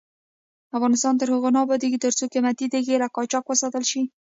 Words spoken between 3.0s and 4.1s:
له قاچاق وساتل نشي.